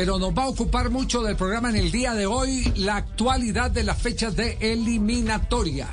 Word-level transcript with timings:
pero 0.00 0.18
nos 0.18 0.32
va 0.32 0.44
a 0.44 0.48
ocupar 0.48 0.88
mucho 0.88 1.22
del 1.22 1.36
programa 1.36 1.68
en 1.68 1.76
el 1.76 1.92
día 1.92 2.14
de 2.14 2.24
hoy 2.24 2.72
la 2.76 2.96
actualidad 2.96 3.70
de 3.70 3.84
las 3.84 3.98
fechas 4.00 4.34
de 4.34 4.56
eliminatoria. 4.58 5.88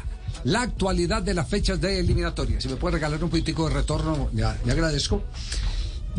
La 0.46 0.62
actualidad 0.62 1.22
de 1.22 1.34
las 1.34 1.46
fechas 1.50 1.82
de 1.82 2.00
eliminatoria. 2.00 2.62
Si 2.62 2.70
me 2.70 2.78
puede 2.78 2.94
regalar 2.94 3.22
un 3.22 3.30
poquitico 3.30 3.68
de 3.68 3.76
retorno, 3.76 4.30
ya, 4.32 4.58
le 4.64 4.72
agradezco. 4.72 5.24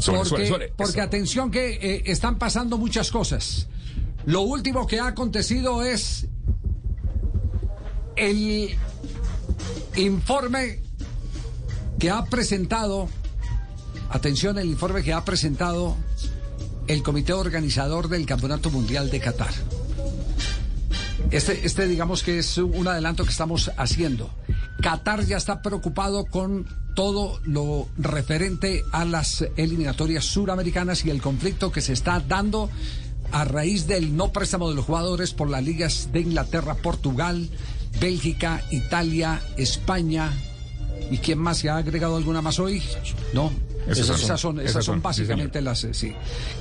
Porque, 0.04 0.70
porque 0.76 1.00
atención 1.00 1.50
que 1.50 1.78
eh, 1.80 2.02
están 2.04 2.36
pasando 2.36 2.76
muchas 2.76 3.10
cosas. 3.10 3.68
Lo 4.26 4.42
último 4.42 4.86
que 4.86 5.00
ha 5.00 5.06
acontecido 5.06 5.82
es 5.82 6.26
el 8.16 8.76
informe 9.96 10.80
que 11.98 12.10
ha 12.10 12.22
presentado, 12.26 13.08
atención, 14.10 14.58
el 14.58 14.68
informe 14.68 15.02
que 15.02 15.14
ha 15.14 15.24
presentado 15.24 15.96
el 16.88 17.02
comité 17.02 17.34
organizador 17.34 18.08
del 18.08 18.26
Campeonato 18.26 18.70
Mundial 18.70 19.10
de 19.10 19.20
Qatar. 19.20 19.52
Este, 21.30 21.66
este 21.66 21.86
digamos 21.86 22.22
que 22.22 22.38
es 22.38 22.56
un 22.56 22.88
adelanto 22.88 23.24
que 23.24 23.30
estamos 23.30 23.70
haciendo. 23.76 24.30
Qatar 24.80 25.24
ya 25.24 25.36
está 25.36 25.60
preocupado 25.60 26.24
con 26.24 26.66
todo 26.94 27.40
lo 27.44 27.88
referente 27.98 28.82
a 28.92 29.04
las 29.04 29.44
eliminatorias 29.56 30.24
suramericanas 30.24 31.04
y 31.04 31.10
el 31.10 31.20
conflicto 31.20 31.70
que 31.70 31.82
se 31.82 31.92
está 31.92 32.20
dando 32.20 32.70
a 33.30 33.44
raíz 33.44 33.86
del 33.86 34.16
no 34.16 34.32
préstamo 34.32 34.70
de 34.70 34.74
los 34.74 34.86
jugadores 34.86 35.34
por 35.34 35.50
las 35.50 35.62
ligas 35.62 36.08
de 36.12 36.20
Inglaterra, 36.20 36.74
Portugal, 36.74 37.50
Bélgica, 38.00 38.62
Italia, 38.70 39.42
España. 39.58 40.32
¿Y 41.10 41.18
quién 41.18 41.38
más? 41.38 41.58
¿Se 41.58 41.68
ha 41.68 41.76
agregado 41.76 42.16
alguna 42.16 42.40
más 42.40 42.58
hoy? 42.58 42.82
No. 43.34 43.52
Esas, 43.88 44.40
son, 44.40 44.60
esas, 44.60 44.84
son, 44.84 45.00
básicamente 45.00 45.60
las... 45.60 45.84
Eh, 45.84 45.94
sí. 45.94 46.12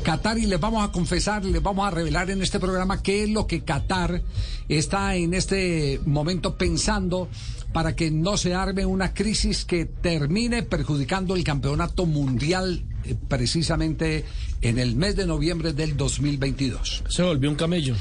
Qatar, 0.03 0.37
y 0.37 0.45
les 0.45 0.59
vamos 0.59 0.87
a 0.87 0.91
confesar, 0.91 1.43
les 1.43 1.61
vamos 1.61 1.87
a 1.87 1.91
revelar 1.91 2.29
en 2.29 2.41
este 2.41 2.59
programa 2.59 3.01
qué 3.01 3.23
es 3.23 3.29
lo 3.29 3.47
que 3.47 3.61
Qatar 3.61 4.21
está 4.69 5.15
en 5.15 5.33
este 5.33 5.99
momento 6.05 6.57
pensando 6.57 7.29
para 7.73 7.95
que 7.95 8.09
no 8.11 8.37
se 8.37 8.53
arme 8.53 8.85
una 8.85 9.13
crisis 9.13 9.65
que 9.65 9.85
termine 9.85 10.63
perjudicando 10.63 11.35
el 11.35 11.43
campeonato 11.43 12.05
mundial 12.05 12.83
eh, 13.03 13.15
precisamente 13.27 14.25
en 14.61 14.79
el 14.79 14.95
mes 14.95 15.15
de 15.15 15.25
noviembre 15.25 15.73
del 15.73 15.95
2022. 15.95 17.03
Se 17.07 17.23
volvió 17.23 17.49
un 17.49 17.55
camello. 17.55 17.95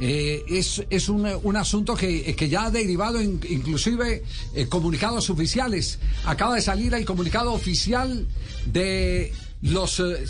Eh, 0.00 0.44
es, 0.48 0.82
es 0.90 1.08
un, 1.08 1.26
un 1.42 1.56
asunto 1.56 1.94
que, 1.94 2.34
que, 2.34 2.48
ya 2.48 2.64
ha 2.64 2.70
derivado 2.70 3.20
inclusive 3.20 4.24
eh, 4.54 4.66
comunicados 4.66 5.30
oficiales. 5.30 5.98
Acaba 6.24 6.54
de 6.54 6.62
salir 6.62 6.94
el 6.94 7.04
comunicado 7.04 7.52
oficial 7.52 8.26
de 8.66 9.32
los 9.60 10.00
eh, 10.00 10.24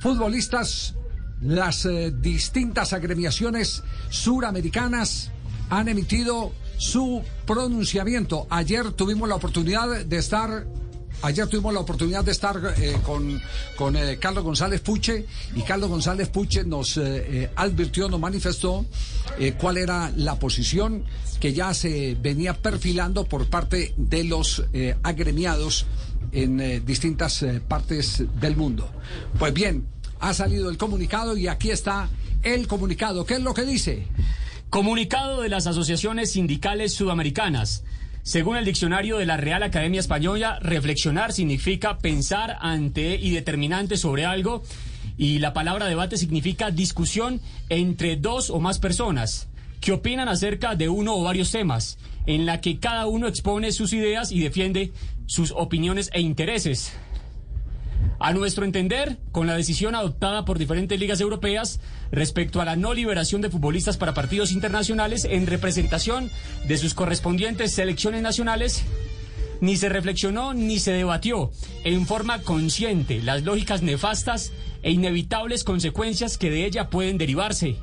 futbolistas, 0.00 0.94
las 1.42 1.88
distintas 2.20 2.92
agremiaciones 2.92 3.82
suramericanas 4.10 5.30
han 5.70 5.88
emitido 5.88 6.52
su 6.76 7.22
pronunciamiento. 7.46 8.46
Ayer 8.50 8.92
tuvimos 8.92 9.28
la 9.28 9.36
oportunidad 9.36 10.04
de 10.04 10.16
estar 10.18 10.66
Ayer 11.22 11.46
tuvimos 11.48 11.74
la 11.74 11.80
oportunidad 11.80 12.24
de 12.24 12.32
estar 12.32 12.74
eh, 12.78 12.96
con, 13.04 13.40
con 13.76 13.94
eh, 13.94 14.18
Carlos 14.18 14.42
González 14.42 14.80
Puche 14.80 15.26
y 15.54 15.62
Carlos 15.62 15.90
González 15.90 16.28
Puche 16.28 16.64
nos 16.64 16.96
eh, 16.96 17.50
advirtió, 17.56 18.08
nos 18.08 18.20
manifestó 18.20 18.86
cuál 19.58 19.76
era 19.78 20.12
la 20.16 20.38
posición 20.38 21.04
que 21.38 21.52
ya 21.52 21.72
se 21.74 22.16
venía 22.20 22.54
perfilando 22.54 23.24
por 23.24 23.48
parte 23.48 23.94
de 23.96 24.24
los 24.24 24.64
agremiados 25.02 25.86
en 26.32 26.84
distintas 26.84 27.44
partes 27.66 28.24
del 28.40 28.56
mundo. 28.56 28.90
Pues 29.38 29.54
bien, 29.54 29.86
ha 30.20 30.34
salido 30.34 30.68
el 30.68 30.76
comunicado 30.76 31.36
y 31.36 31.48
aquí 31.48 31.70
está 31.70 32.10
el 32.42 32.66
comunicado. 32.66 33.24
¿Qué 33.24 33.34
es 33.34 33.40
lo 33.40 33.54
que 33.54 33.64
dice? 33.64 34.06
Comunicado 34.68 35.40
de 35.40 35.48
las 35.48 35.66
asociaciones 35.66 36.32
sindicales 36.32 36.92
sudamericanas. 36.92 37.82
Según 38.22 38.56
el 38.56 38.64
diccionario 38.64 39.16
de 39.16 39.26
la 39.26 39.38
Real 39.38 39.62
Academia 39.62 40.00
Española, 40.00 40.58
reflexionar 40.60 41.32
significa 41.32 41.98
pensar 41.98 42.58
ante 42.60 43.16
y 43.16 43.30
determinante 43.30 43.96
sobre 43.96 44.26
algo 44.26 44.62
y 45.16 45.38
la 45.38 45.52
palabra 45.52 45.86
debate 45.86 46.16
significa 46.16 46.70
discusión 46.70 47.40
entre 47.68 48.16
dos 48.16 48.50
o 48.50 48.60
más 48.60 48.78
personas 48.78 49.48
que 49.80 49.92
opinan 49.92 50.28
acerca 50.28 50.74
de 50.74 50.88
uno 50.88 51.16
o 51.16 51.24
varios 51.24 51.50
temas, 51.50 51.98
en 52.26 52.44
la 52.44 52.60
que 52.60 52.78
cada 52.78 53.06
uno 53.06 53.26
expone 53.26 53.72
sus 53.72 53.92
ideas 53.94 54.30
y 54.30 54.40
defiende 54.40 54.92
sus 55.26 55.52
opiniones 55.52 56.10
e 56.12 56.20
intereses. 56.20 56.92
A 58.22 58.34
nuestro 58.34 58.66
entender, 58.66 59.16
con 59.32 59.46
la 59.46 59.56
decisión 59.56 59.94
adoptada 59.94 60.44
por 60.44 60.58
diferentes 60.58 61.00
ligas 61.00 61.22
europeas 61.22 61.80
respecto 62.12 62.60
a 62.60 62.66
la 62.66 62.76
no 62.76 62.92
liberación 62.92 63.40
de 63.40 63.48
futbolistas 63.48 63.96
para 63.96 64.12
partidos 64.12 64.52
internacionales 64.52 65.24
en 65.24 65.46
representación 65.46 66.30
de 66.68 66.76
sus 66.76 66.92
correspondientes 66.92 67.72
selecciones 67.72 68.20
nacionales, 68.20 68.82
ni 69.62 69.76
se 69.76 69.88
reflexionó 69.88 70.52
ni 70.52 70.78
se 70.78 70.92
debatió 70.92 71.50
en 71.82 72.06
forma 72.06 72.42
consciente 72.42 73.22
las 73.22 73.42
lógicas 73.44 73.80
nefastas 73.80 74.52
e 74.82 74.90
inevitables 74.90 75.64
consecuencias 75.64 76.36
que 76.36 76.50
de 76.50 76.66
ella 76.66 76.90
pueden 76.90 77.16
derivarse 77.16 77.78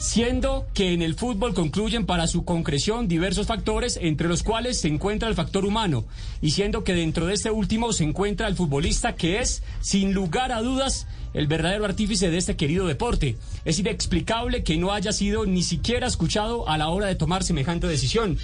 siendo 0.00 0.66
que 0.72 0.94
en 0.94 1.02
el 1.02 1.14
fútbol 1.14 1.52
concluyen 1.52 2.06
para 2.06 2.26
su 2.26 2.46
concreción 2.46 3.06
diversos 3.06 3.46
factores, 3.46 3.98
entre 4.00 4.28
los 4.28 4.42
cuales 4.42 4.80
se 4.80 4.88
encuentra 4.88 5.28
el 5.28 5.34
factor 5.34 5.66
humano, 5.66 6.06
y 6.40 6.52
siendo 6.52 6.84
que 6.84 6.94
dentro 6.94 7.26
de 7.26 7.34
este 7.34 7.50
último 7.50 7.92
se 7.92 8.04
encuentra 8.04 8.48
el 8.48 8.56
futbolista 8.56 9.14
que 9.14 9.40
es, 9.40 9.62
sin 9.82 10.14
lugar 10.14 10.52
a 10.52 10.62
dudas, 10.62 11.06
el 11.34 11.46
verdadero 11.46 11.84
artífice 11.84 12.30
de 12.30 12.38
este 12.38 12.56
querido 12.56 12.86
deporte. 12.86 13.36
Es 13.66 13.78
inexplicable 13.78 14.64
que 14.64 14.78
no 14.78 14.92
haya 14.92 15.12
sido 15.12 15.44
ni 15.44 15.62
siquiera 15.62 16.06
escuchado 16.06 16.66
a 16.66 16.78
la 16.78 16.88
hora 16.88 17.06
de 17.06 17.14
tomar 17.14 17.44
semejante 17.44 17.86
decisión. 17.86 18.38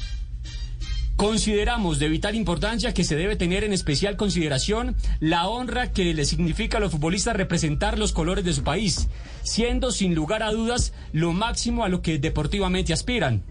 Consideramos 1.17 1.99
de 1.99 2.11
vital 2.11 2.35
importancia 2.35 2.93
que 2.93 3.03
se 3.03 3.17
debe 3.17 3.37
tener 3.37 3.65
en 3.65 3.73
especial 3.73 4.19
consideración 4.19 4.97
la 5.19 5.49
honra 5.49 5.91
que 5.91 6.13
le 6.13 6.27
significa 6.27 6.77
a 6.77 6.81
los 6.81 6.93
futbolistas 6.93 7.35
representar 7.35 7.99
los 7.99 8.13
colores 8.13 8.45
de 8.45 8.53
su 8.53 8.63
país, 8.63 9.09
siendo 9.43 9.93
sin 9.93 10.15
lugar 10.15 10.43
a 10.43 10.53
dudas 10.53 10.93
lo 11.13 11.33
máximo 11.33 11.85
a 11.85 11.89
lo 11.89 12.03
que 12.03 12.19
deportivamente 12.19 12.93
aspiran. 12.93 13.43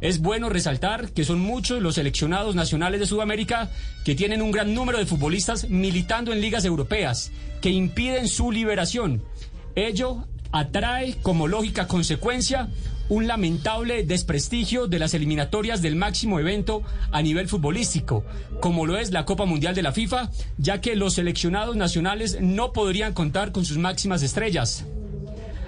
Es 0.00 0.18
bueno 0.18 0.48
resaltar 0.48 1.12
que 1.12 1.24
son 1.24 1.38
muchos 1.38 1.80
los 1.80 1.94
seleccionados 1.94 2.56
nacionales 2.56 2.98
de 2.98 3.06
Sudamérica 3.06 3.70
que 4.04 4.16
tienen 4.16 4.42
un 4.42 4.50
gran 4.50 4.74
número 4.74 4.98
de 4.98 5.06
futbolistas 5.06 5.70
militando 5.70 6.32
en 6.32 6.40
ligas 6.40 6.64
europeas 6.64 7.30
que 7.62 7.70
impiden 7.70 8.26
su 8.26 8.50
liberación. 8.50 9.22
Ello 9.76 10.26
atrae 10.54 11.16
como 11.20 11.48
lógica 11.48 11.88
consecuencia 11.88 12.68
un 13.08 13.26
lamentable 13.26 14.04
desprestigio 14.04 14.86
de 14.86 15.00
las 15.00 15.12
eliminatorias 15.12 15.82
del 15.82 15.96
máximo 15.96 16.38
evento 16.38 16.82
a 17.10 17.20
nivel 17.22 17.48
futbolístico, 17.48 18.24
como 18.60 18.86
lo 18.86 18.96
es 18.96 19.10
la 19.10 19.24
Copa 19.24 19.46
Mundial 19.46 19.74
de 19.74 19.82
la 19.82 19.90
FIFA, 19.90 20.30
ya 20.56 20.80
que 20.80 20.94
los 20.94 21.14
seleccionados 21.14 21.74
nacionales 21.74 22.38
no 22.40 22.72
podrían 22.72 23.14
contar 23.14 23.50
con 23.50 23.64
sus 23.64 23.78
máximas 23.78 24.22
estrellas. 24.22 24.86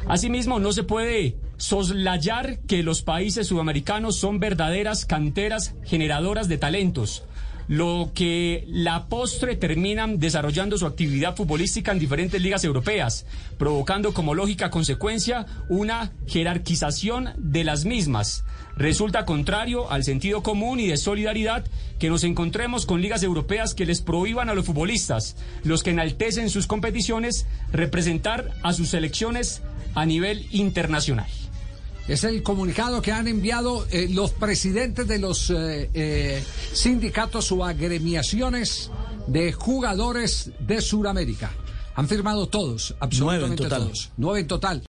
Asimismo, 0.07 0.61
no 0.61 0.73
se 0.73 0.85
puede 0.85 1.37
soslayar 1.57 2.61
que 2.61 2.85
los 2.85 3.03
países 3.03 3.49
sudamericanos 3.49 4.17
son 4.17 4.39
verdaderas 4.39 5.05
canteras 5.05 5.75
generadoras 5.85 6.47
de 6.47 6.59
talentos 6.59 7.25
lo 7.69 8.13
que 8.15 8.65
la 8.69 9.07
postre 9.07 9.57
terminan 9.57 10.19
desarrollando 10.19 10.79
su 10.79 10.87
actividad 10.87 11.37
futbolística 11.37 11.93
en 11.93 11.99
diferentes 11.99 12.41
ligas 12.41 12.65
europeas, 12.65 13.27
provocando 13.59 14.15
como 14.15 14.35
lógica 14.35 14.71
consecuencia 14.71 15.47
una 15.69 16.13
jerarquización 16.27 17.31
de 17.37 17.65
las 17.65 17.85
mismas. 17.85 18.45
Resulta 18.77 19.25
contrario 19.25 19.91
al 19.91 20.05
sentido 20.05 20.43
común 20.43 20.81
y 20.81 20.87
de 20.87 20.99
solidaridad 20.99 21.65
que 21.99 22.11
nos 22.11 22.25
encontremos 22.25 22.85
con 22.85 23.01
ligas 23.01 23.23
europeas 23.23 23.75
que 23.75 23.87
les 23.87 24.03
prohíban 24.03 24.51
a 24.51 24.55
los 24.55 24.67
futbolistas, 24.67 25.37
los 25.65 25.83
que 25.83 25.91
enaltecen 25.91 26.51
sus 26.51 26.67
competiciones, 26.67 27.47
representar 27.73 28.51
a 28.63 28.75
sus 28.75 28.91
selecciones 28.91 29.63
a 29.95 30.05
nivel 30.05 30.47
internacional. 30.53 31.27
Es 32.09 32.23
el 32.23 32.43
comunicado 32.43 33.03
que 33.03 33.11
han 33.11 33.27
enviado 33.27 33.85
eh, 33.91 34.09
los 34.11 34.31
presidentes 34.31 35.09
de 35.09 35.19
los 35.19 35.51
eh, 35.51 35.91
eh, 35.93 36.45
sindicatos 36.73 37.51
o 37.51 37.65
agremiaciones 37.65 38.91
de 39.27 39.53
jugadores 39.53 40.51
de 40.61 40.81
Sudamérica. 40.81 41.51
Han 41.97 42.09
firmado 42.09 42.47
todos, 42.47 42.95
absolutamente 43.01 43.67
todos. 43.69 44.11
Nueve 44.17 44.41
en 44.41 44.47
total. 44.47 44.83